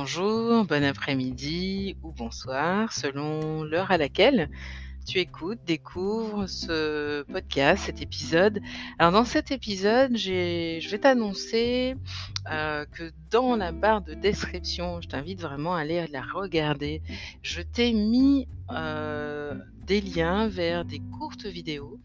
[0.00, 4.48] Bonjour, bon après-midi ou bonsoir selon l'heure à laquelle
[5.04, 8.60] tu écoutes, découvres ce podcast, cet épisode.
[9.00, 11.96] Alors dans cet épisode, je vais t'annoncer,
[12.48, 17.02] heu, que dans la barre de description, je t'invite vraiment à aller la regarder.
[17.42, 21.98] Je t'ai mis, heu, des liens vers des courtes vidéos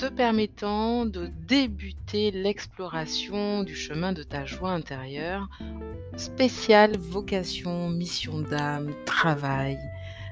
[0.00, 5.46] te permettant de débuter l'exploration du chemin de ta joie intérieure,
[6.16, 9.78] spéciale vocation, mission d'âme, travail,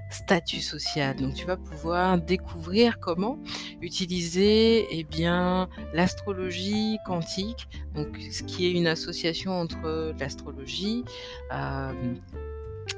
[0.08, 1.16] statut social.
[1.16, 3.38] Donc tu vas pouvoir découvrir comment
[3.82, 11.04] utiliser eh bien l'astrologie quantique, donc ce qui est une association entre l'astrologie,
[11.52, 11.92] euh,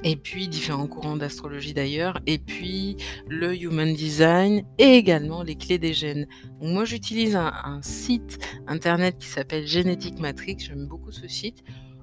[0.05, 2.97] et puis différents courants d'astrologie d'ailleurs, et puis
[3.29, 6.27] le human design et également les clés des gènes.
[6.61, 11.63] Moi j'utilise un, un, site internet qui s'appelle Genetic Matrix, j'aime beaucoup ce site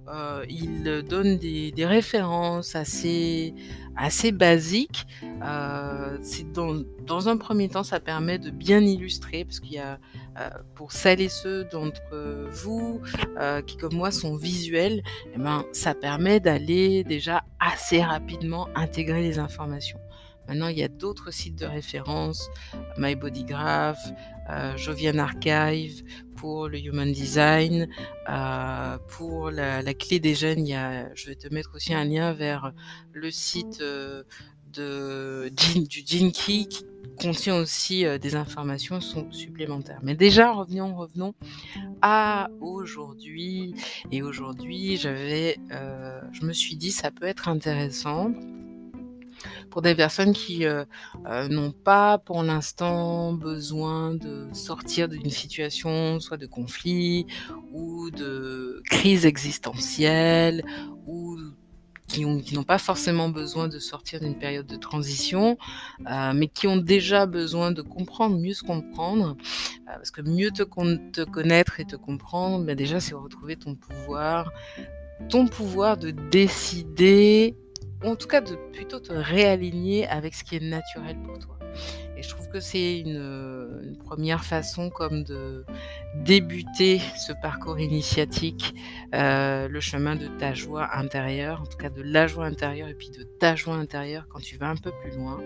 [0.09, 3.53] euh, il donne des, références assez,
[3.95, 5.05] assez basiques.
[5.43, 6.17] Euh,
[6.53, 9.99] dans, dans, un premier temps, ça permet de bien illustrer, parce qu'il y a,
[10.39, 12.01] euh, pour celles et ceux d'entre
[12.51, 13.01] vous
[13.65, 19.39] qui, comme moi, sont visuels, eh ben, ça permet d'aller déjà assez rapidement intégrer les
[19.39, 19.99] informations.
[20.47, 22.49] Maintenant, il y a d'autres sites de référence,
[22.97, 23.99] MyBodygraph,
[24.75, 26.03] Jovian Archive
[26.37, 27.89] pour le Human Design,
[28.29, 32.05] euh, pour la, clé des gènes, il y a, je vais te mettre aussi un
[32.05, 32.71] lien vers
[33.11, 34.23] le site euh,
[34.73, 35.51] de,
[35.89, 36.85] du Jinki qui
[37.19, 38.99] contient aussi euh, des informations
[39.31, 39.99] supplémentaires.
[40.03, 41.33] Mais déjà, revenons, revenons
[42.01, 43.73] à aujourd'hui.
[44.11, 48.31] Et aujourd'hui, j'avais, euh, je me suis dit, ça peut être intéressant
[49.69, 50.85] pour des personnes qui euh,
[51.25, 57.25] euh, n'ont pas pour l'instant besoin de sortir d'une situation soit de conflit
[57.71, 60.63] ou de crise existentielle
[61.05, 61.37] ou
[62.07, 65.57] qui n'ont pas forcément besoin de sortir d'une période de transition,
[66.09, 69.35] euh, mais qui ont déjà besoin de comprendre, mieux se comprendre,
[69.85, 74.51] parce que mieux te, te, connaître et te comprendre, ben déjà c'est retrouver ton pouvoir,
[75.29, 77.55] ton pouvoir de décider
[78.03, 81.57] ou en tout cas de plutôt te réaligner avec ce qui est naturel pour toi.
[82.17, 85.65] Et je trouve que c'est une, première façon comme de
[86.15, 88.73] débuter ce parcours initiatique,
[89.13, 92.95] euh, le chemin de ta joie intérieure, en tout cas de la joie intérieure et
[92.95, 95.39] puis de ta joie intérieure quand tu vas un peu plus loin.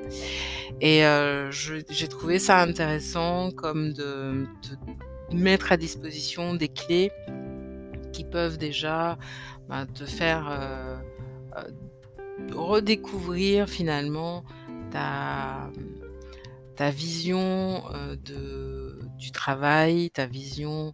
[0.80, 4.46] Et euh, j'ai trouvé ça intéressant comme de,
[5.30, 7.12] de, mettre à disposition des clés
[8.14, 9.18] qui peuvent déjà
[9.68, 10.98] bah, te faire euh,
[12.54, 14.44] redécouvrir finalement
[14.92, 15.70] ta,
[16.76, 20.94] ta vision euh, de, du travail, ta vision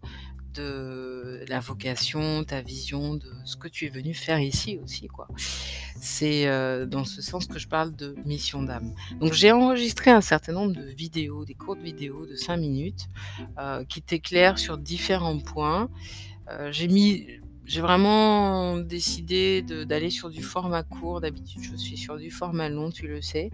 [0.54, 5.08] de la vocation, ta vision de ce que tu es venu faire ici aussi.
[5.08, 5.28] quoi.
[6.02, 8.94] C'est euh, dans ce sens que je parle de mission d'âme.
[9.22, 13.08] Donc j'ai enregistré un certain nombre de vidéos, des courtes vidéos de 5 minutes,
[13.60, 15.90] euh, qui t'éclairent sur différents points.
[16.72, 17.28] J'ai mis
[17.68, 21.20] j'ai vraiment décidé d'aller sur du format court.
[21.20, 23.52] D'habitude, je suis sur du format long, tu le sais.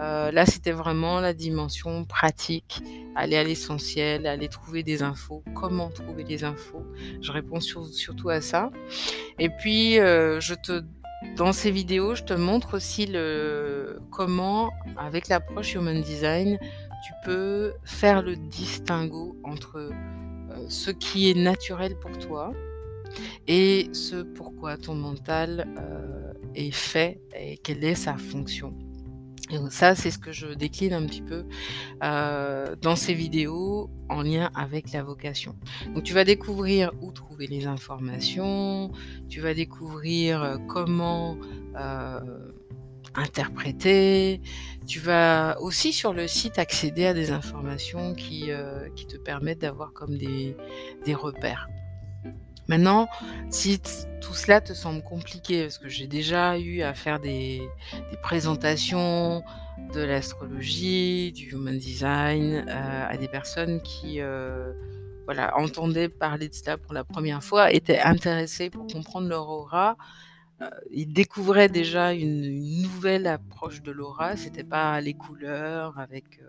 [0.00, 2.80] Euh, là, c'était vraiment la dimension pratique,
[3.16, 6.86] aller à l'essentiel, aller trouver des infos, comment trouver des infos?
[7.20, 8.70] Je réponds sur, surtout à ça.
[9.40, 10.84] Et puis, euh, je te,
[11.36, 16.58] dans ces vidéos, je te montre aussi le, comment, avec l'approche Human Design,
[17.04, 19.90] tu peux faire le distinguo entre euh,
[20.68, 22.52] ce qui est naturel pour toi,
[23.48, 28.74] et ce pourquoi ton mental euh, est fait et quelle est sa fonction.
[29.70, 31.46] Ça, c'est ce que je décline un petit peu
[32.04, 35.56] euh, dans ces vidéos en lien avec la vocation.
[35.94, 38.92] Donc tu vas découvrir où trouver les informations,
[39.30, 41.38] tu vas découvrir euh, comment
[43.14, 44.42] interpréter,
[44.86, 48.50] tu vas aussi sur le site accéder à des informations qui,
[49.08, 50.54] te permettent d'avoir comme des
[51.14, 51.68] repères.
[52.68, 53.08] Maintenant,
[53.48, 53.80] si
[54.20, 57.62] tout cela te semble compliqué, parce que j'ai déjà eu à faire des,
[58.22, 59.42] présentations
[59.94, 64.72] de l'astrologie, du human design, euh, à des personnes qui euh,
[65.24, 69.96] voilà, entendaient parler de cela pour la première fois, étaient intéressées pour comprendre leur aura,
[70.60, 74.36] euh, ils découvraient déjà une, une nouvelle approche de l'aura.
[74.36, 76.40] C'était pas les couleurs avec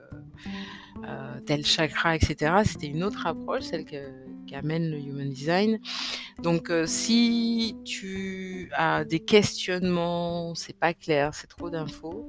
[1.45, 2.53] tel chakra, etc.
[2.65, 3.85] C'était une autre approche, celle
[4.49, 5.79] qu'amène le Human Design.
[6.41, 12.27] Donc, euh, si tu as des questionnements, c'est pas clair, c'est trop d'infos,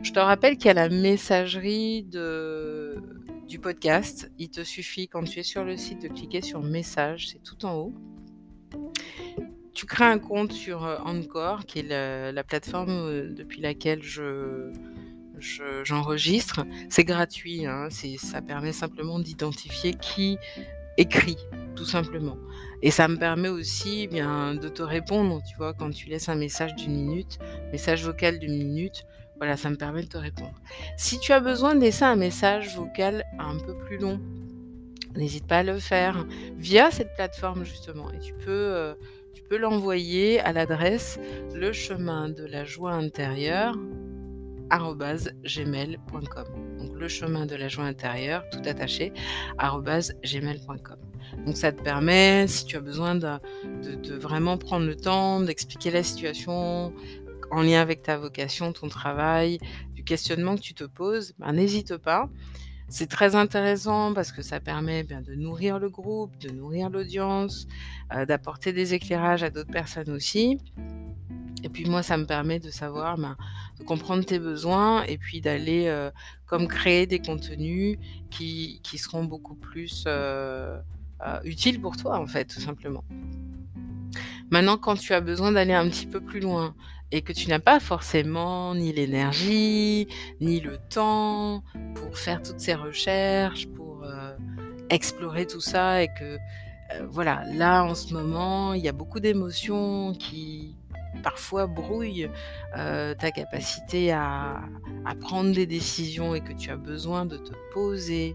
[0.00, 3.02] je te rappelle qu'il y a la messagerie de,
[3.48, 4.30] du podcast.
[4.38, 7.64] Il te suffit, quand tu es sur le site, de cliquer sur message, c'est tout
[7.64, 7.94] en haut
[9.74, 14.72] tu crées un compte sur, heu, Anchor qui est la plateforme, heu, depuis laquelle je
[15.38, 16.66] je j'enregistre.
[16.88, 17.88] C'est gratuit, hein,
[18.18, 20.36] ça permet simplement d'identifier qui
[20.98, 21.38] écrit,
[21.74, 22.36] tout simplement
[22.82, 25.74] et ça me permet aussi, eh bien, de te répondre, tu vois?
[25.74, 27.38] Quand tu laisses un message d'une minute,
[27.72, 29.04] message vocal d'une minute,
[29.36, 30.54] voilà, ça me permet de te répondre.
[30.96, 34.20] Si tu as besoin de laisser un message vocal un peu plus long,
[35.16, 36.24] n'hésite pas à le faire
[36.56, 38.98] via cette plateforme justement et tu peux, heu,
[39.34, 41.18] tu peux l'envoyer à l'adresse
[41.54, 43.76] le chemin de la joie intérieure
[44.70, 46.44] gmail.com.
[46.78, 49.12] Donc le chemin de la joie intérieure, tout attaché,
[49.58, 50.98] gmail.com.
[51.46, 53.38] Donc ça te permet, si tu as besoin de
[54.18, 56.92] vraiment prendre le temps d'expliquer la situation
[57.50, 59.58] en lien avec ta vocation, ton travail,
[59.94, 62.28] du questionnement que tu te poses, ben, n'hésite pas.
[62.90, 67.66] C'est très intéressant parce que ça permet bien de nourrir le groupe, de nourrir l'audience,
[68.14, 70.58] euh, d'apporter des éclairages à d'autres personnes aussi.
[71.64, 73.36] Et puis moi, ça me permet de savoir, ben,
[73.78, 76.10] de comprendre tes besoins et puis d'aller euh,
[76.46, 77.98] comme créer des contenus
[78.30, 80.78] qui, qui seront beaucoup plus euh,
[81.26, 83.04] euh, utiles pour toi, en fait, tout simplement.
[84.50, 86.74] Maintenant, quand tu as besoin d'aller un petit peu plus loin
[87.10, 90.08] et que tu n'as pas forcément ni l'énergie,
[90.40, 91.62] ni le temps
[91.94, 94.06] pour faire toutes ces recherches, pour
[94.88, 96.38] explorer tout ça et que,
[97.10, 100.77] voilà, là, en ce moment, il y a beaucoup d'émotions qui
[101.22, 102.28] parfois brouillent
[102.76, 104.60] euh, ta capacité à,
[105.20, 108.34] prendre des décisions et que tu as besoin de te poser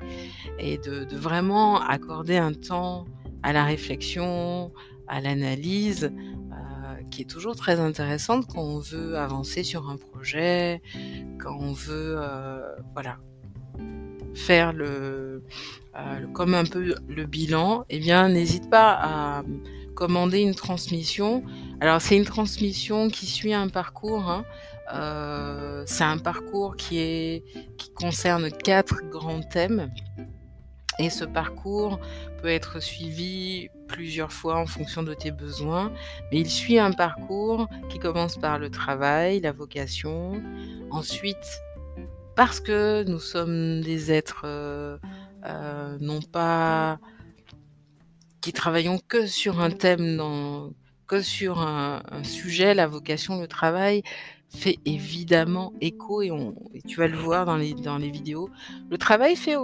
[0.57, 3.05] et de, vraiment accorder un temps
[3.43, 4.71] à la réflexion,
[5.07, 10.81] à l'analyse, euh, qui est toujours très intéressante quand on veut avancer sur un projet,
[11.39, 12.61] quand on veut, euh,
[12.93, 13.17] voilà,
[14.33, 15.43] faire le,
[15.95, 17.85] le- comme un peu le bilan.
[17.89, 19.43] Eh bien, n'hésite pas à
[19.93, 21.43] commander une transmission.
[21.81, 24.29] Alors, c'est une transmission qui suit un parcours.
[24.29, 24.45] hein.
[24.93, 27.43] Euh, c'est un parcours qui est
[27.77, 29.89] qui concerne quatre grands thèmes.
[30.99, 31.99] Et ce parcours
[32.41, 35.91] peut être suivi plusieurs fois en fonction de tes besoins,
[36.31, 40.41] mais il suit un parcours qui commence par le travail, la vocation.
[40.91, 41.61] Ensuite,
[42.35, 44.97] parce que nous sommes des êtres euh,
[45.45, 46.99] euh, non pas
[48.43, 50.21] qui travaillons que sur un thème,
[51.07, 54.03] que sur un, sujet, la vocation, le travail
[54.49, 56.53] fait évidemment écho et, on,
[56.85, 58.49] tu vas le voir dans les, dans les vidéos.
[58.91, 59.55] Le travail fait,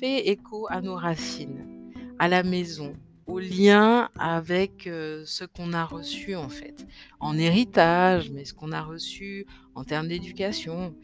[0.00, 2.94] fait écho à nos racines, à la maison,
[3.26, 6.86] au lien avec euh, ce qu'on a reçu en fait,
[7.20, 10.94] en héritage, mais ce qu'on a reçu en termes d'éducation.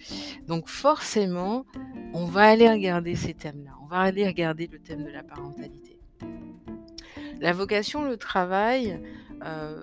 [0.46, 1.66] Donc forcément,
[2.14, 3.72] on va aller regarder ces thèmes-là.
[3.82, 5.98] On va aller regarder le thème de la parentalité.
[7.40, 9.00] La vocation, le travail
[9.44, 9.82] euh,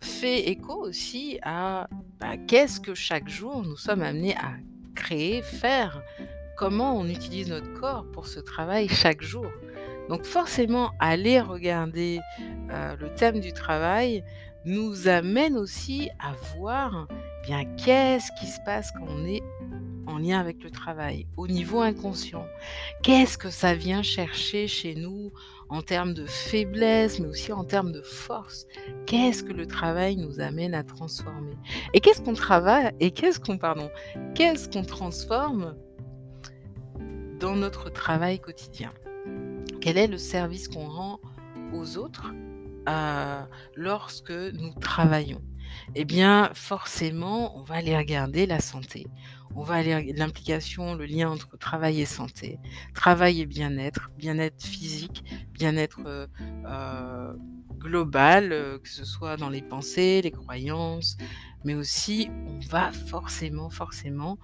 [0.00, 1.88] fait écho aussi à
[2.20, 4.54] bah, qu'est-ce que chaque jour nous sommes amenés à
[4.94, 6.02] créer, faire,
[6.56, 9.46] comment on utilise notre corps pour ce travail chaque jour.
[10.08, 12.20] Donc forcément, aller regarder
[12.70, 14.24] euh, le thème du travail
[14.64, 17.08] nous amène aussi à voir
[17.44, 19.42] bien qu'est-ce qui se passe quand on est
[20.06, 22.46] en lien avec le travail, au niveau inconscient.
[23.02, 25.32] Qu'est-ce que ça vient chercher chez nous
[25.68, 28.66] en termes de faiblesse, mais aussi en termes de force?
[29.06, 31.56] Qu'est-ce que le travail nous amène à transformer?
[31.94, 33.90] Et qu'est-ce qu'on travaille Et qu'est-ce qu'on pardon
[34.34, 35.76] Qu'est-ce qu'on transforme
[37.40, 38.92] dans notre travail quotidien?
[39.80, 41.20] Quel est le service qu'on rend
[41.72, 42.32] aux autres
[42.88, 43.42] euh,
[43.74, 45.42] lorsque nous travaillons?
[45.94, 49.06] Eh bien, forcément, on va aller regarder la santé.
[49.54, 52.58] On va aller l'implication, le lien entre travail et santé,
[52.94, 56.26] travail et bien-être, bien-être physique, bien-être euh,
[56.66, 57.34] euh,
[57.78, 61.16] global, euh, que ce soit dans les pensées, les croyances,
[61.64, 64.38] mais aussi on va forcément, forcément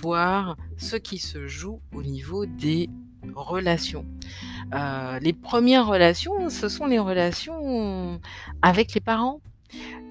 [0.00, 2.88] voir ce qui se joue au niveau des
[3.34, 4.06] relations.
[5.20, 8.20] Les premières relations, ce sont les relations
[8.62, 9.40] avec les parents.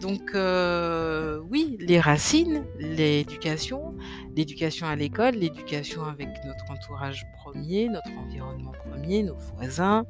[0.01, 3.95] Donc euh, oui, les racines, l'éducation,
[4.35, 10.05] l'éducation à l'école, l'éducation avec notre entourage premier, notre environnement premier, nos voisins.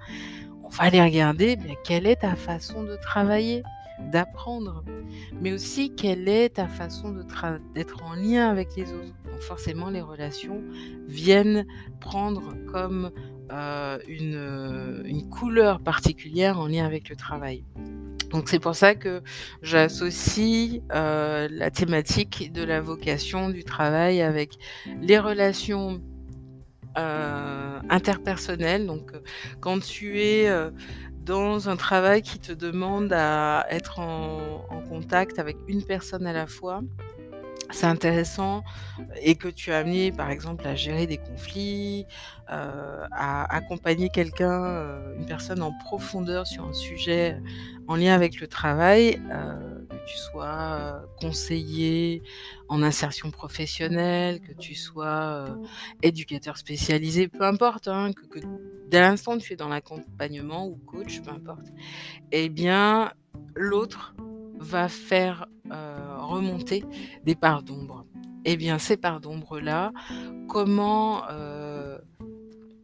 [0.64, 3.62] On va aller regarder bien, quelle est ta façon de travailler,
[4.12, 4.84] d'apprendre,
[5.40, 7.16] mais aussi quelle est ta façon
[7.76, 9.14] d'être en lien avec les autres?
[9.32, 10.64] Donc forcément, les relations
[11.08, 11.66] viennent
[12.00, 13.12] prendre comme
[13.52, 17.64] euh, une couleur particulière en lien avec le travail.
[18.30, 19.22] Donc c'est pour ça que
[19.62, 24.58] j'associe euh, la thématique de la vocation du travail avec
[25.02, 26.02] les relations
[26.98, 28.88] euh, interpersonnelles.
[28.88, 29.20] Donc euh,
[29.60, 30.50] quand tu es
[31.24, 36.48] dans un travail qui te demande à être en contact avec une personne à la
[36.48, 36.82] fois,
[37.72, 38.64] c'est intéressant
[39.22, 42.06] et que tu as amené, par exemple, à gérer des conflits,
[42.48, 47.42] à accompagner quelqu'un, une personne en profondeur sur un sujet
[47.88, 52.22] en lien avec le travail, heu, que tu sois, heu, conseiller
[52.70, 55.58] en insertion professionnelle, que tu sois, heu,
[56.02, 58.40] éducateur spécialisé, peu importe, hein, que
[58.90, 61.68] dès l'instant tu es dans l'accompagnement ou coach, peu importe,
[62.32, 63.12] et bien,
[63.56, 64.16] l'autre
[64.60, 66.84] va faire, remonter
[67.24, 68.06] des parts d'ombre.
[68.46, 69.92] Et bien, ces parts d'ombre-là,
[70.48, 71.24] comment,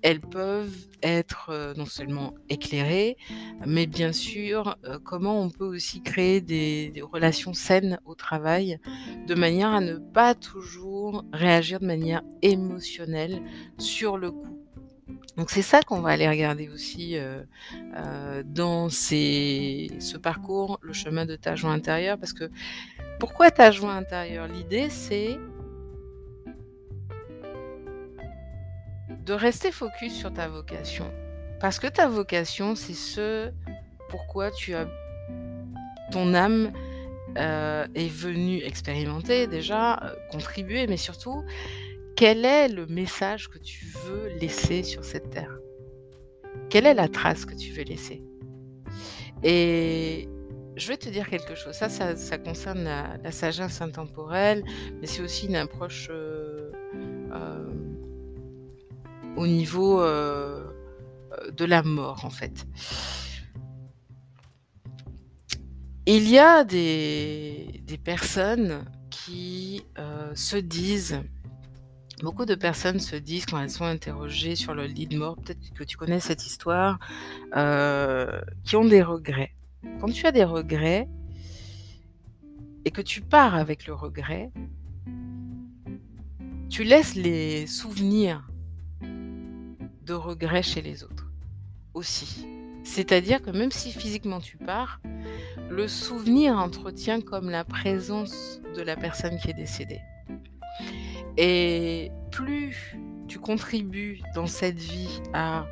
[0.02, 3.18] elles peuvent être, heu, non seulement éclairées,
[3.66, 8.80] mais bien sûr, heu, comment on peut aussi créer des relations saines au travail,
[9.28, 13.42] de manière à ne pas toujours réagir de manière émotionnelle
[13.78, 14.58] sur le coup.
[15.38, 17.46] Donc c'est ça qu'on va aller regarder aussi, heu,
[18.46, 22.50] dans ce parcours, le chemin de ta joie intérieure parce que
[23.20, 24.48] pourquoi ta joie intérieure?
[24.48, 25.38] L'idée c'est
[29.26, 31.12] de rester focus sur ta vocation.
[31.60, 33.52] Parce que ta vocation, c'est ce
[34.10, 34.88] pourquoi tu as
[36.12, 36.72] ton âme,
[37.38, 41.44] heu, est venue expérimenter déjà, heu, contribuer, mais surtout,
[42.16, 45.56] quel est le message que tu veux laisser sur cette terre?
[46.70, 48.24] Quelle est la trace que tu veux laisser?
[49.44, 50.28] Et
[50.76, 54.64] je vais te dire quelque chose, ça ça concerne la sagesse intemporelle,
[55.00, 56.31] mais c'est aussi une approche, heu,
[59.36, 60.76] au niveau, heu
[61.32, 62.66] heu, de la mort, en fait.
[66.06, 71.22] Il y a des personnes qui, heu, se disent
[72.22, 75.74] beaucoup de personnes se disent quand elles sont interrogées sur le lit de mort, peut-être
[75.74, 77.00] que tu connais cette histoire,
[78.64, 79.56] qui ont des regrets.
[80.00, 81.10] Quand tu as des regrets
[82.86, 84.52] et que tu pars avec le regret
[86.70, 88.51] tu laisses les souvenirs
[90.12, 91.32] de regrets chez les autres,
[91.94, 92.46] aussi.
[92.84, 95.00] C'est-à-dire que même si physiquement tu pars,
[95.70, 100.02] le souvenir entretient comme la présence de la personne qui est décédée.
[101.38, 102.98] Et plus
[103.30, 105.66] tu contribues dans cette vie à,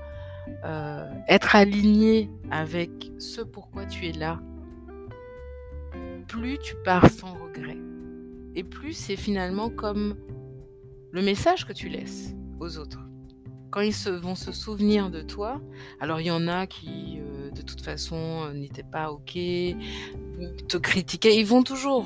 [0.63, 4.39] heu, être aligné avec ce pourquoi tu es là
[6.29, 7.77] plus tu pars sans regret
[8.55, 10.15] et plus c'est finalement comme
[11.11, 13.08] le message que tu laisses aux autres.
[13.71, 15.61] Quand ils se vont se souvenir de toi,
[15.99, 19.37] alors il y en a qui, heu, de toute façon, heu, n'étaient pas OK,
[20.67, 22.05] te critiquaient, ils vont toujours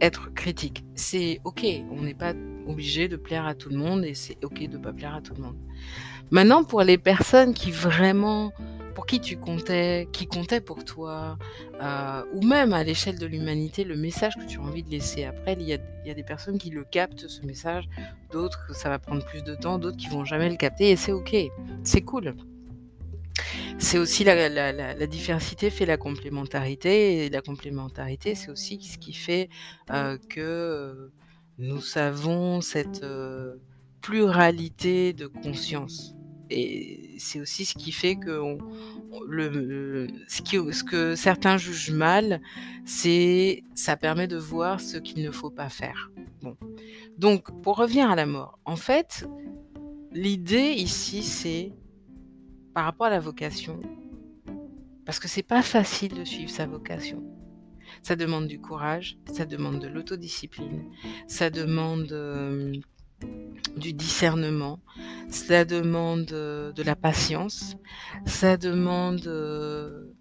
[0.00, 0.84] être critiques.
[0.94, 2.34] C'est OK, on n'est pas
[2.66, 5.34] obligé de plaire à tout le monde et c'est OK de pas plaire à tout
[5.34, 5.56] le monde.
[6.30, 8.52] Maintenant pour les personnes qui vraiment
[8.98, 11.38] pour qui tu comptais, qui comptaient pour toi,
[11.80, 15.22] heu, ou même à l'échelle de l'humanité, le message que tu as envie de laisser.
[15.22, 17.88] Après il y a des personnes qui le captent ce message,
[18.32, 21.12] d'autres ça va prendre plus de temps, d'autres qui vont jamais le capter et c'est
[21.12, 21.36] OK,
[21.84, 22.34] c'est cool.
[23.78, 28.98] C'est aussi la la la diversité fait la complémentarité et la complémentarité, c'est aussi ce
[28.98, 29.48] qui fait,
[29.92, 31.12] heu, que, heu,
[31.58, 33.06] nous savons cette,
[34.00, 36.14] pluralité de conscience
[36.50, 38.18] et c'est aussi ce qui fait
[39.26, 42.40] le ce que certains jugent mal,
[42.84, 46.10] c'est ça permet de voir ce qu'il ne faut pas faire.
[46.42, 46.56] Bon,
[47.16, 49.28] donc pour revenir à la mort, en fait,
[50.12, 51.72] l'idée ici, c'est
[52.74, 53.80] par rapport à la vocation
[55.08, 57.24] parce que c'est pas facile de suivre sa vocation.
[58.02, 60.84] Ça demande du courage, ça demande de l'autodiscipline,
[61.26, 62.82] ça demande, hem,
[63.76, 64.80] du discernement,
[65.28, 67.76] ça demande, heu, de la patience,
[68.26, 70.14] ça demande, heu,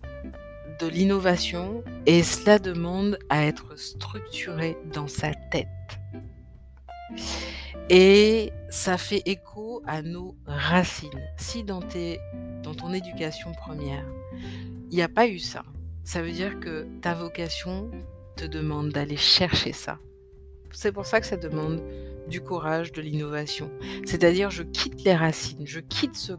[0.80, 5.68] de l'innovation et cela demande à être structuré dans sa tête.
[7.90, 11.10] Et ça fait écho à nos racines.
[11.38, 12.20] Si dans tes
[12.64, 14.06] dans ton éducation première,
[14.92, 15.64] il y a pas eu ça,
[16.04, 17.90] ça veut dire que ta vocation
[18.36, 20.00] te demande d'aller chercher ça.
[20.72, 21.82] C'est pour ça que ça demande
[22.30, 23.72] du courage, de l'innovation.
[24.06, 26.34] C'est-à-dire je quitte les racines, je quitte ce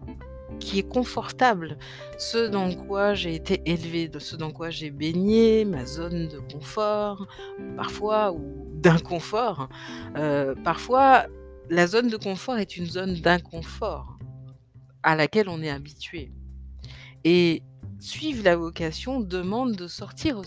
[0.60, 1.78] qui est confortable,
[2.18, 6.38] ce dans quoi j'ai été élevé, de ce dans quoi j'ai baigné, ma zone de
[6.52, 7.26] confort,
[7.76, 9.68] parfois ou d'inconfort.
[10.16, 11.26] Heu, parfois
[11.70, 14.18] la zone de confort est une zone d'inconfort
[15.02, 16.32] à laquelle on est habitué
[17.24, 17.62] et
[18.00, 20.40] suivre la vocation demande de sortir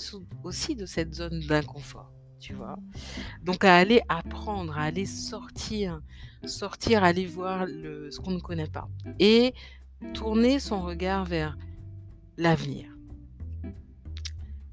[0.44, 2.78] aussi de cette zone d'inconfort, tu vois?
[3.44, 6.02] Donc à aller apprendre, à aller sortir,
[6.46, 9.54] sortir, aller voir le ce qu'on ne connaît pas et
[10.14, 11.58] tourner son regard vers
[12.38, 12.92] l'avenir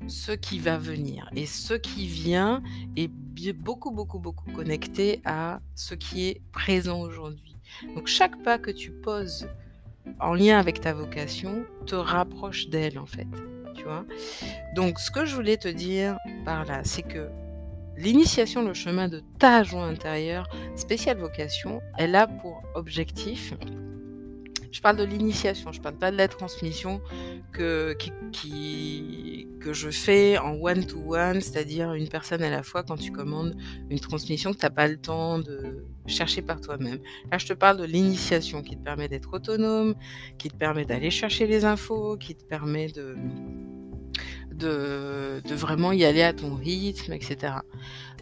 [0.08, 1.28] ce qui va venir.
[1.36, 2.62] Et ce qui vient
[2.96, 3.10] est
[3.52, 7.56] beaucoup, beaucoup, beaucoup connecté à ce qui est présent aujourd'hui.
[7.94, 9.48] Donc chaque pas que tu poses
[10.20, 13.28] en lien avec ta vocation te rapproche d'elle en fait.
[13.74, 14.04] Tu vois
[14.74, 17.28] Donc ce que je voulais te dire par là, c'est que
[17.98, 23.54] l'initiation, le chemin de ta joie intérieure, spéciale vocation, elle a pour objectif
[24.70, 27.00] je parle de l'initiation, je parle pas de la transmission
[27.52, 27.96] que,
[29.60, 33.56] que je fais en one-to-one, c'est-à-dire une personne à la fois quand tu commandes
[33.90, 36.98] une transmission que tu n'as pas le temps de chercher par toi-même.
[37.30, 39.94] Là, je te parle de l'initiation qui te permet d'être autonome,
[40.38, 43.16] qui te permet d'aller chercher les infos, qui te permet de,
[44.58, 47.54] de, vraiment y aller à ton rythme, etc.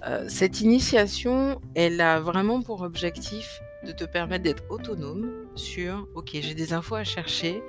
[0.07, 6.31] Euh, cette initiation, elle a vraiment pour objectif de te permettre d'être autonome sur, ok,
[6.35, 7.63] j'ai des infos à chercher,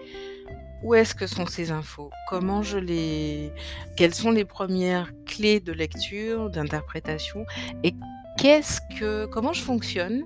[0.84, 2.12] où est-ce que sont ces infos?
[2.30, 3.52] Comment je les...
[3.96, 7.46] Quelles sont les premières clés de lecture, d'interprétation?
[7.84, 7.96] Et
[8.38, 9.26] qu'est-ce que...
[9.26, 10.26] Comment je fonctionne?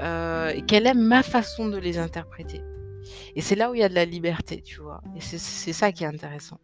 [0.00, 2.62] Euh, et Quelle est ma façon de les interpréter?
[3.36, 5.02] Et c'est là où il y a de la liberté, tu vois.
[5.16, 6.58] Et c'est ça qui est intéressant.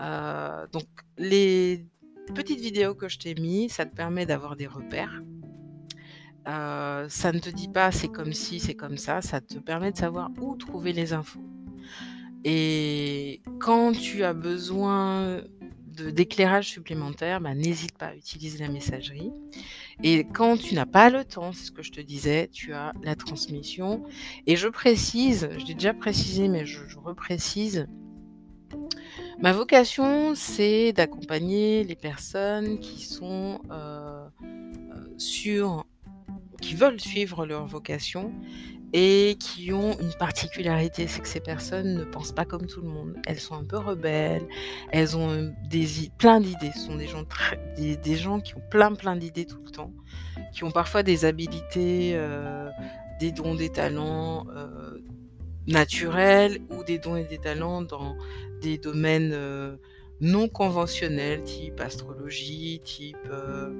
[0.00, 0.86] Euh, donc,
[1.18, 1.86] les
[2.34, 5.22] petites vidéos que je t'ai mis, ça te permet d'avoir des repères
[6.46, 9.96] ça ne te dit pas c'est comme si, c'est comme ça, ça te permet de
[9.96, 11.44] savoir où trouver les infos.
[12.44, 15.40] Et quand tu as besoin
[15.86, 19.32] d'éclairage supplémentaire, bah, n'hésite pas à utiliser la messagerie.
[20.02, 22.92] Et quand tu n'as pas le temps, c'est ce que je te disais, tu as
[23.02, 24.04] la transmission.
[24.46, 27.86] Et je précise, je l'ai déjà précisé, mais je reprécise,
[29.40, 34.26] ma vocation, c'est d'accompagner les personnes qui sont euh,
[35.18, 35.86] sur
[36.60, 38.32] qui veulent suivre leur vocation
[38.96, 42.88] et qui ont une particularité, c'est que ces personnes ne pensent pas comme tout le
[42.88, 43.16] monde.
[43.26, 44.46] Elles sont un peu rebelles,
[44.92, 45.86] elles ont des,
[46.16, 46.70] plein d'idées.
[46.72, 47.08] Ce sont des
[48.16, 49.92] gens, qui ont plein plein d'idées tout le temps,
[50.52, 52.70] qui ont parfois des habilités, euh,
[53.18, 54.98] des dons, des talents euh,
[55.66, 58.16] naturels ou des dons et des talents dans
[58.78, 59.76] domaines euh,
[60.20, 63.70] non conventionnels, type astrologie, type euh,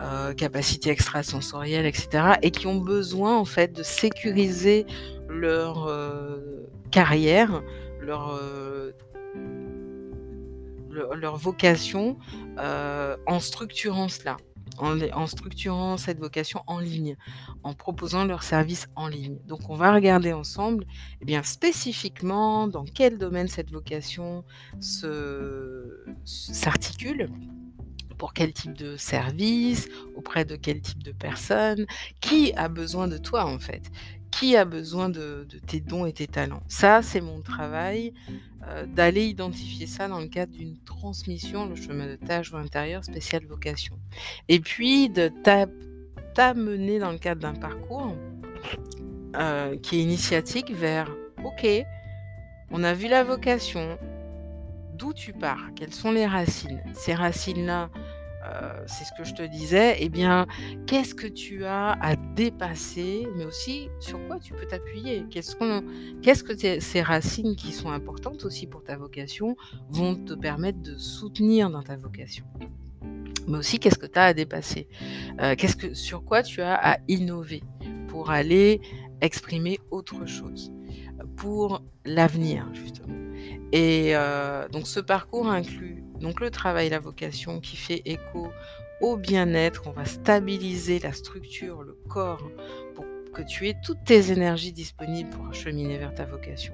[0.00, 4.86] euh, capacité extrasensorielle, etc., et qui ont besoin en fait de sécuriser
[5.28, 5.90] leur
[6.90, 7.62] carrière,
[8.00, 8.38] leur,
[11.36, 12.16] vocation
[12.58, 14.36] en structurant cela
[14.78, 17.16] en, structurant cette vocation en ligne,
[17.62, 19.38] en proposant leurs services en ligne.
[19.46, 20.86] Donc on va regarder ensemble
[21.20, 24.44] eh bien, spécifiquement dans quel domaine cette vocation
[26.24, 27.30] s'articule
[28.18, 31.86] pour quel type de service, auprès de quel type de personne,
[32.20, 33.90] qui a besoin de toi en fait,
[34.38, 36.62] qui a besoin de, tes dons et tes talents?
[36.68, 38.12] Ça, c'est mon travail
[38.68, 43.02] euh, d'aller identifier ça dans le cadre d'une transmission, le chemin de tâche ou intérieur
[43.02, 43.98] spécial vocation.
[44.48, 45.32] Et puis de
[46.34, 48.14] t'amener dans le cadre d'un parcours
[49.36, 51.10] euh, qui est initiatique vers,
[51.42, 51.66] ok,
[52.70, 53.98] on a vu la vocation,
[54.94, 56.82] d'où tu pars, quelles sont les racines?
[56.94, 57.88] Ces racines-là,
[58.46, 60.46] euh, c'est ce que je te disais, eh bien,
[60.86, 65.24] qu'est-ce que tu as à dépasser, mais aussi sur quoi tu peux t'appuyer?
[65.30, 69.56] Qu'est-ce que ces racines qui sont importantes aussi pour ta vocation
[69.88, 72.44] vont te permettre de soutenir dans ta vocation?
[73.48, 74.88] Mais aussi qu'est-ce que tu as à dépasser?
[75.40, 77.62] Euh, qu'est-ce que sur quoi tu as à innover
[78.08, 78.80] pour aller
[79.20, 80.72] exprimer autre chose
[81.36, 83.14] pour l'avenir justement?
[83.72, 88.50] Et euh, donc ce parcours inclut donc le travail, la vocation qui fait écho
[89.00, 92.50] au bien-être, on va stabiliser la structure, le corps,
[92.94, 93.04] pour
[93.36, 96.72] que tu aies toutes tes énergies disponibles pour cheminer vers ta vocation.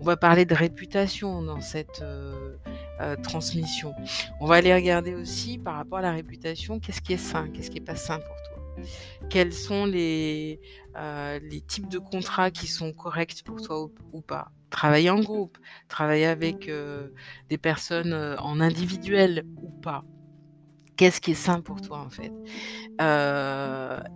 [0.00, 2.56] On va parler de réputation dans cette euh,
[3.00, 3.94] euh, transmission.
[4.40, 7.70] On va aller regarder aussi par rapport à la réputation, qu'est-ce qui est sain, qu'est-ce
[7.70, 8.84] qui n'est pas sain pour toi?
[9.28, 10.60] Quels sont les,
[10.96, 15.58] euh, les types de contrats qui sont corrects pour toi ou pas travailler en groupe,
[15.88, 17.10] travailler avec euh,
[17.48, 20.04] des personnes euh, en individuel ou pas.
[20.96, 22.34] Qu'est-ce qui est sain pour toi en fait?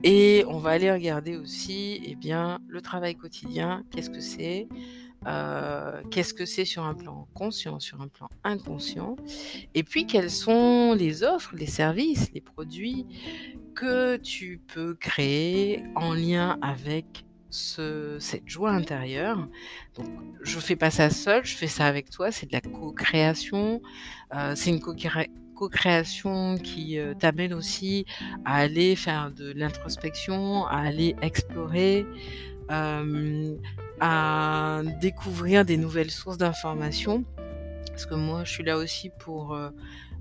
[0.03, 3.85] Et on va aller regarder aussi, eh bien, le travail quotidien.
[3.91, 4.69] Qu'est-ce que c'est?
[6.11, 9.17] Qu'est-ce que c'est sur un plan conscient, sur un plan inconscient?
[9.75, 13.07] Et puis quelles sont les offres, les services, les produits
[13.75, 19.49] que tu peux créer en lien avec cette joie intérieure?
[19.97, 20.09] Donc,
[20.43, 22.31] je fais pas ça seul, je fais ça avec toi.
[22.31, 23.81] C'est de la co-création.
[24.35, 28.07] Euh, c'est une co-création qui euh, t'amène aussi
[28.45, 32.07] à aller faire de l'introspection, à aller explorer,
[32.71, 33.57] euh,
[34.01, 37.25] à découvrir des nouvelles sources d'informations
[37.89, 39.71] Parce que moi, je suis là aussi pour, heu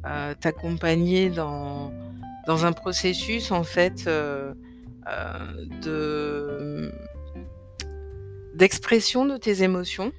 [0.05, 1.93] heu, t'accompagner dans
[2.45, 4.53] dans un processus en fait, heu,
[5.81, 6.91] de,
[8.53, 10.11] d'expression de tes émotions.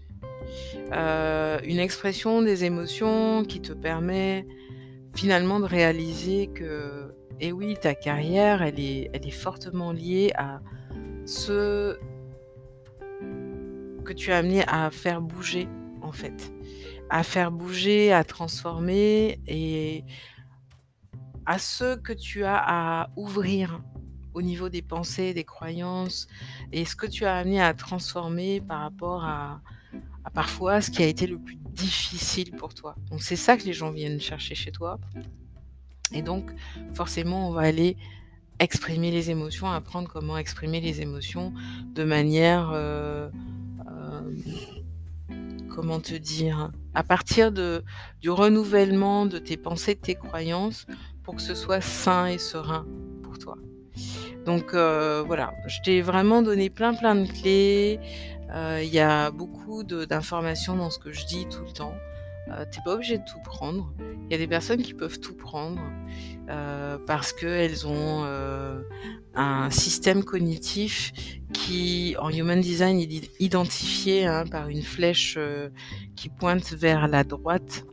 [0.92, 4.46] Une expression des émotions qui te permet
[5.14, 10.60] finalement de réaliser que et oui, ta carrière, elle est elle est fortement liée à
[11.26, 11.98] ce
[14.04, 15.68] que tu as amené à faire bouger,
[16.02, 16.52] en fait.
[17.10, 20.04] À faire bouger, à transformer et
[21.46, 23.80] à ce que tu as à ouvrir
[24.32, 26.26] au niveau des pensées, des croyances
[26.72, 29.60] et ce que tu as amené à transformer par rapport à
[30.32, 32.96] parfois ce qui a été le plus difficile pour toi.
[33.10, 34.98] Donc c'est ça que les gens viennent chercher chez toi
[36.12, 36.50] et donc
[36.92, 37.96] forcément, on va aller
[38.60, 41.52] exprimer les émotions, apprendre comment exprimer les émotions
[41.94, 43.32] de manière, heu, hem,
[45.74, 46.70] comment te dire?
[46.94, 47.82] À partir de
[48.20, 50.86] du renouvellement de tes pensées, de tes croyances
[51.22, 52.86] pour que ce soit sain et serein
[53.22, 53.56] pour toi.
[54.46, 57.98] Donc heu, voilà, je t'ai vraiment donné plein, plein de clés.
[58.54, 61.94] Heu, il y a beaucoup d'informations dans ce que je dis tout le temps.
[62.48, 63.92] Heu, tu es pas obligé de tout prendre.
[63.98, 65.80] Il y a des personnes qui peuvent tout prendre,
[67.06, 68.24] parce qu'elles ont,
[69.36, 71.12] un système cognitif
[71.52, 75.72] qui, en human design, est id identifié, hein, par une flèche, heu,
[76.16, 77.84] qui pointe vers la droite.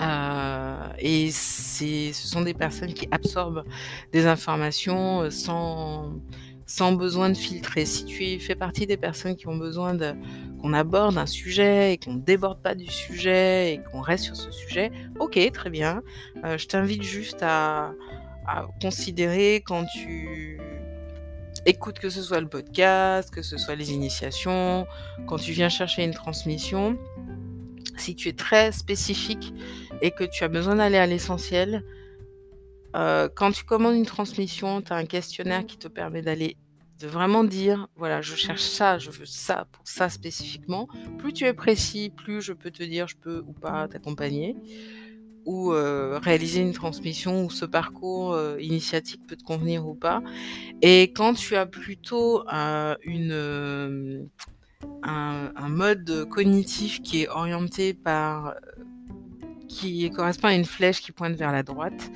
[0.00, 0.62] Heu
[0.98, 3.64] et ce sont des personnes qui absorbent
[4.12, 6.12] des informations, heu, sans
[6.66, 7.84] sans besoin de filtrer.
[7.84, 9.96] Si tu fais partie des personnes qui ont besoin
[10.60, 14.50] qu'on aborde un sujet et qu'on déborde pas du sujet et qu'on reste sur ce
[14.50, 16.02] sujet, OK, très bien.
[16.44, 17.92] Je t'invite juste à
[18.46, 20.58] à considérer quand tu
[21.66, 24.86] écoutes, que ce soit le podcast, que ce soit les initiations,
[25.26, 26.98] quand tu viens chercher une transmission,
[27.96, 29.52] si tu es très spécifique
[30.00, 31.84] et que tu as besoin d'aller à l'essentiel,
[32.96, 36.56] heu, quand tu commandes une transmission, tu as un questionnaire qui te permet d'aller
[36.98, 40.88] de vraiment dire: «Voilà, je cherche ça, je veux ça pour ça spécifiquement».
[41.18, 44.56] Plus tu es précis, plus je peux te dire je peux ou pas t'accompagner
[45.44, 50.22] ou réaliser une transmission ou ce parcours, initiatique peut te convenir ou pas.
[50.82, 52.96] Et quand tu as plutôt, un
[55.68, 58.54] mode cognitif qui est orienté par,
[59.68, 62.10] qui correspond à une flèche qui pointe vers la droite,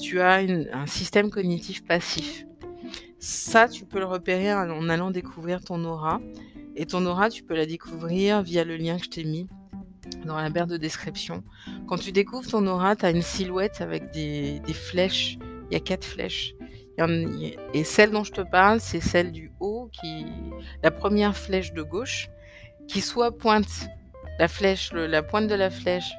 [0.00, 0.36] tu as
[0.72, 2.46] un système cognitif passif.
[3.18, 6.20] Ça, tu peux le repérer en allant découvrir ton aura.
[6.74, 9.46] Et ton aura, tu peux la découvrir via le lien que je t'ai mis
[10.26, 11.42] dans la barre de description.
[11.86, 15.38] Quand tu découvres ton aura, tu as une silhouette avec des flèches.
[15.70, 16.54] Il y a 4 flèches.
[17.72, 20.26] Et celle dont je te parle, c'est celle du haut qui
[20.82, 22.28] la 1re flèche de gauche
[22.86, 23.88] qui soit pointe
[24.38, 26.12] la flèche la pointe de la flèche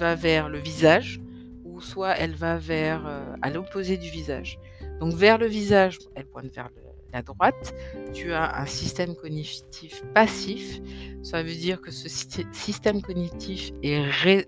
[0.00, 1.20] va vers le visage
[1.64, 4.58] ou soit elle va vers, heu, à l'opposé du visage.
[5.00, 7.74] Donc vers le visage, elle pointe vers le la droite,
[8.12, 10.80] tu as un système cognitif passif.
[11.22, 14.46] Ça veut dire que ce système cognitif est ré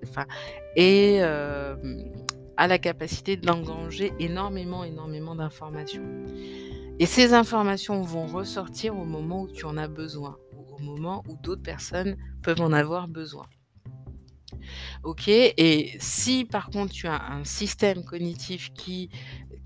[2.61, 6.03] a la capacité d'engranger énormément, énormément d'informations
[7.01, 11.23] et ces informations vont ressortir au moment où tu en as besoin ou au moment
[11.29, 13.47] où d'autres personnes peuvent en avoir besoin.
[15.05, 15.29] OK?
[15.29, 19.11] Et si par contre tu as un système cognitif qui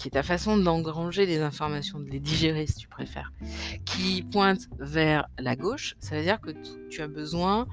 [0.02, 3.32] qui est ta façon d'engranger les informations, de les digérer si tu préfères,
[3.84, 6.50] qui pointe vers la gauche, ça veut dire que
[6.90, 7.68] tu as besoin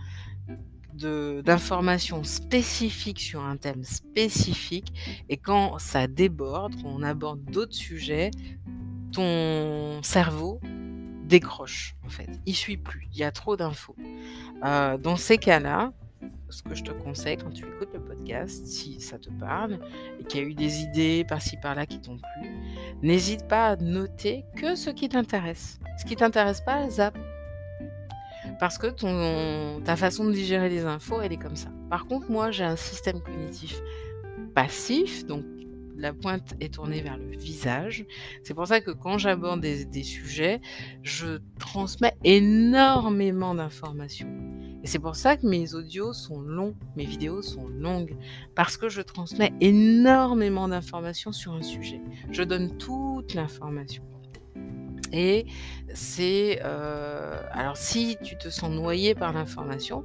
[0.93, 4.93] d'informations spécifiques sur un thème spécifique
[5.27, 8.29] et quand ça déborde, on aborde d'autres sujets,
[9.11, 10.59] ton cerveau
[11.23, 12.29] décroche en fait.
[12.45, 13.95] Il suit plus, il y a trop d'infos.
[14.63, 15.93] Heu, dans ces cas-là,
[16.49, 19.79] ce que je te conseille quand tu écoutes le podcast, si ça te parle
[20.19, 22.49] et qu'il y a eu des idées par-ci par-là qui t'ont plu,
[23.01, 25.79] n'hésite pas à noter que ce qui t'intéresse.
[25.99, 27.17] Ce qui t'intéresse pas, zappe.
[28.59, 28.87] Parce que
[29.83, 31.69] ta façon de digérer les infos, elle est comme ça.
[31.89, 33.79] Par contre, moi, j'ai un système cognitif
[34.53, 35.45] passif, donc
[35.95, 38.05] la pointe est tournée vers le visage.
[38.43, 40.61] C'est pour ça que quand j'aborde des sujets,
[41.03, 44.29] je transmets énormément d'informations
[44.83, 48.15] et c'est pour ça que mes audios sont longs, mes vidéos sont longues,
[48.55, 52.01] parce que je transmets énormément d'informations sur un sujet.
[52.31, 54.03] Je donne toute l'information
[55.11, 55.45] et
[55.93, 60.03] c'est, heu, alors si tu te sens noyé par l'information,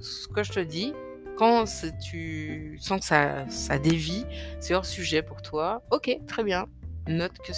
[0.00, 0.92] ce que je te dis,
[1.36, 1.64] quand
[2.00, 4.24] tu sens que ça ça dévie,
[4.60, 6.66] c'est hors sujet pour toi, OK, très bien,
[7.08, 7.52] note que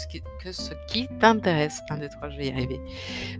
[0.52, 1.80] ce qui, t'intéresse.
[1.90, 2.80] 1, 2, 3, je vais y arriver.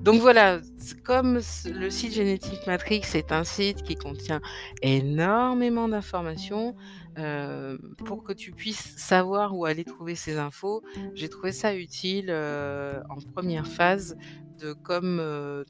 [0.00, 0.60] Donc voilà,
[1.04, 1.40] comme
[1.72, 4.40] le site Génétique Matrix est un site qui contient
[4.82, 6.74] énormément d'informations,
[7.18, 10.82] euh, pour que tu puisses savoir où aller trouver ces infos,
[11.14, 14.18] j'ai trouvé ça utile euh, en première phase
[14.58, 15.64] de comme euh,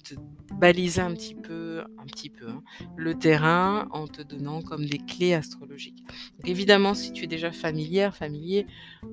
[0.55, 2.63] baliser un petit peu, un petit peu hein,
[2.97, 6.05] le terrain en te donnant comme des clés astrologiques.
[6.45, 8.67] évidemment, si tu es déjà familière, familier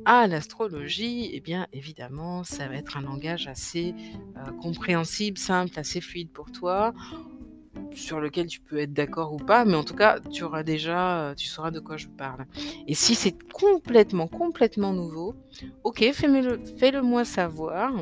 [0.06, 3.96] à l'astrologie, eh bien évidemment, ça va être un langage assez
[4.62, 6.94] compréhensible, simple, assez fluide pour toi
[7.96, 11.20] sur lequel tu peux être d'accord ou pas, mais en tout cas, tu auras déjà,
[11.20, 12.46] euh, tu sauras de quoi je parle.
[12.88, 15.36] Et si c'est complètement, complètement nouveau,
[15.84, 17.94] ok, fais moi savoir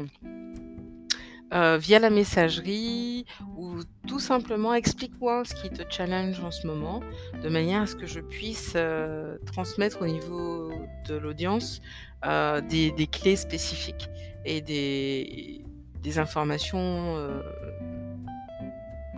[1.54, 3.26] euh, via la messagerie
[3.58, 3.76] ou
[4.08, 7.02] tout simplement explique-moi ce qui te challenge en ce moment,
[7.44, 10.72] de manière à ce que je puisse euh, transmettre au niveau
[11.08, 11.82] de l'audience
[12.70, 14.08] des, des, clés spécifiques
[14.46, 17.18] et des, informations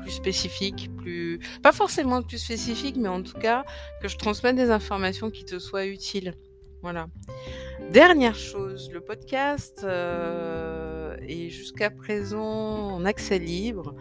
[0.04, 3.64] plus spécifique, plus pas forcément plus spécifique, mais en tout cas
[4.02, 6.34] que je transmette des informations qui te soient utiles.
[6.82, 7.08] Voilà.
[7.92, 10.93] Dernière chose, le podcast euh,
[11.28, 13.96] est jusqu'à présent en accès libre.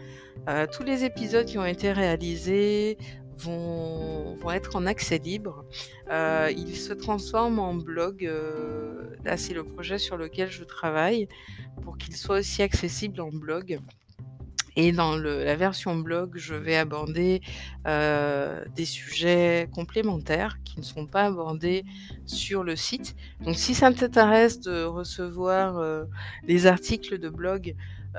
[0.49, 2.97] Euh, tous les épisodes qui ont été réalisés
[3.37, 5.65] vont, être en accès libre.
[6.11, 8.29] Euh, ils se transforment en blog.
[9.23, 11.27] là, c'est le projet sur lequel je travaille
[11.81, 13.79] pour qu'il soit aussi accessible en blog.
[14.75, 17.41] Et dans la version blog, je vais aborder
[17.85, 21.83] des sujets complémentaires qui ne sont pas abordés
[22.25, 23.15] sur le site.
[23.41, 26.05] Donc si ça t'intéresse de recevoir euh,
[26.47, 27.75] les articles de blog,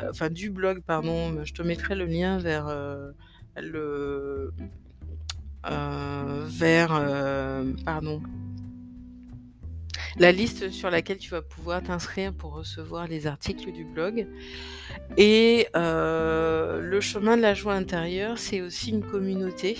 [0.08, 2.66] enfin du blog, pardon, je te mettrai le lien vers
[3.56, 4.52] le
[5.64, 8.22] vers pardon
[10.18, 14.26] la liste sur laquelle tu vas pouvoir t'inscrire pour recevoir les articles du blog.
[15.16, 19.76] Et euh, le chemin de la joie intérieure, c'est aussi une communauté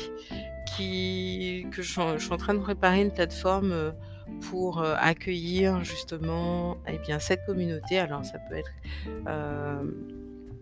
[0.77, 3.91] qui, que je, suis en train de préparer une plateforme euh,
[4.51, 7.99] pour euh, accueillir justement eh bien, cette communauté.
[7.99, 8.73] Alors ça peut être...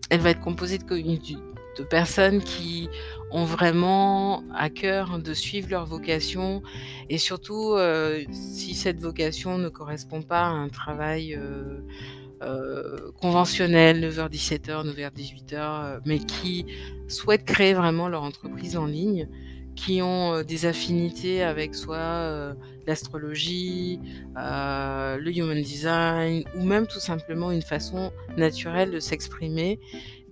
[0.09, 0.83] elle va être composée de,
[1.77, 2.89] de personnes qui
[3.31, 6.61] ont vraiment à cœur de suivre leur vocation.
[7.09, 11.79] Et surtout euh, si cette vocation ne correspond pas à un travail euh,
[12.43, 16.65] euh, conventionnel 9h-17h, 9h-18h, mais qui
[17.07, 19.27] souhaitent créer vraiment leur entreprise en ligne,
[19.75, 22.53] qui ont des affinités avec soit
[22.85, 23.99] l'astrologie,
[24.35, 29.79] le human design ou même tout simplement une façon naturelle de s'exprimer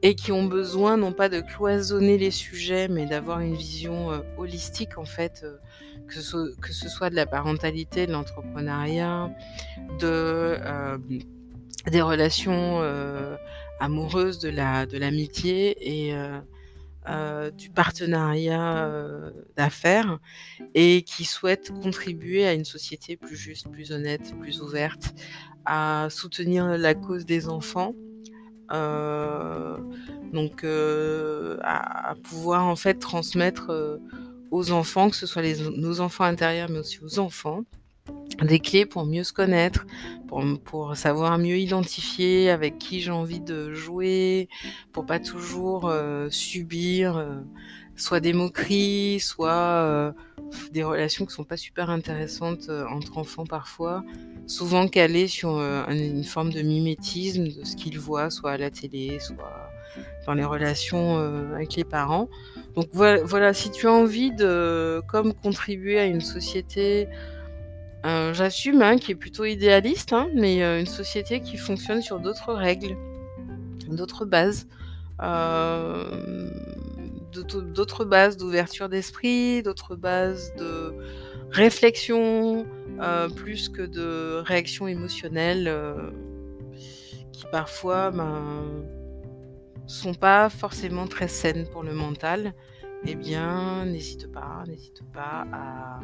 [0.03, 4.19] et qui ont besoin non pas de cloisonner les sujets, mais d'avoir une vision euh,
[4.37, 5.57] holistique en fait, euh,
[6.07, 9.31] que, ce soit, de la parentalité, de l'entrepreneuriat,
[9.99, 10.97] de euh,
[11.89, 12.81] des relations
[13.79, 16.13] amoureuses, de la de l'amitié et
[17.57, 20.19] du partenariat d'affaires
[20.75, 25.15] et qui souhaitent contribuer à une société plus juste, plus honnête, plus ouverte,
[25.65, 27.95] à soutenir la cause des enfants
[30.33, 33.97] donc euh, à, pouvoir en fait transmettre euh,
[34.49, 35.43] aux enfants, que ce soit
[35.77, 37.63] nos enfants intérieurs, mais aussi aux enfants,
[38.41, 39.85] des clés pour mieux se connaître,
[40.63, 44.49] pour savoir mieux identifier avec qui j'ai envie de jouer,
[44.91, 45.93] pour pas toujours
[46.29, 47.25] subir
[47.95, 50.13] soit des moqueries, soit
[50.71, 54.03] des relations qui sont pas super intéressantes entre enfants parfois,
[54.51, 55.57] souvent calées sur
[55.89, 59.71] une forme de mimétisme de ce qu'ils voient, soit à la télé, soit
[60.25, 61.17] dans les relations
[61.55, 62.29] avec les parents.
[62.75, 67.07] Donc voilà, si tu as envie de comme contribuer à une société,
[68.03, 72.97] j'assume, hein, qui est plutôt idéaliste, hein, mais une société qui fonctionne sur d'autres règles,
[73.89, 74.67] d'autres bases
[77.31, 80.93] d'autres bases d'ouverture d'esprit, d'autres bases de
[81.51, 82.80] réflexion, euh,
[83.35, 86.11] plus que de réaction émotionnelle euh,
[87.31, 88.83] qui parfois ben,
[89.87, 92.53] sont pas forcément très saines pour le mental,
[93.05, 95.99] eh bien, n'hésite pas, n'hésite pas à,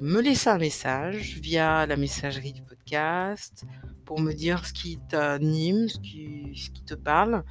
[0.00, 3.66] me laisser un message via la messagerie du podcast,
[4.08, 7.44] pour me dire ce qui t'anime, ce qui, te parle.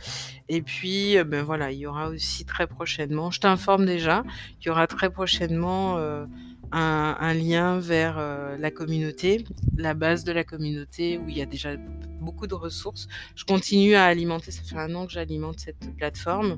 [0.50, 4.24] Et puis, euh, ben voilà, il y aura aussi très prochainement, je t'informe déjà,
[4.60, 6.26] qu'il y aura très prochainement euh,
[6.72, 9.44] un lien vers, heu, la communauté,
[9.78, 11.72] la base de la communauté où il y a déjà
[12.20, 13.08] beaucoup de ressources.
[13.36, 16.58] Je continue à alimenter, ça fait 1 an que j'alimente cette plateforme.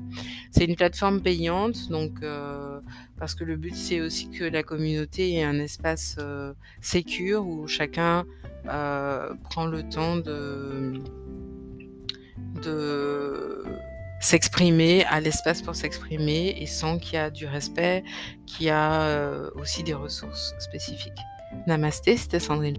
[0.50, 2.80] C'est une plateforme payante donc heu,
[3.18, 6.16] parce que le but, c'est aussi que la communauté ait un espace,
[6.80, 8.24] sécure où chacun,
[8.66, 10.92] heu, prend le temps de
[12.62, 13.64] de
[14.20, 18.02] s'exprimer, a l'espace pour s'exprimer et sent qu'il y a du respect,
[18.56, 21.18] qui a euh, aussi des ressources spécifiques.
[21.66, 22.78] Namasté, c'était Sandrine.